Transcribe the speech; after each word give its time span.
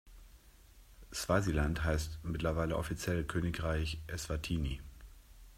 Swasiland 1.13 1.83
heißt 1.83 2.21
mittlerweile 2.23 2.75
offiziell 2.75 3.23
Königreich 3.23 4.01
Eswatini. 4.07 4.81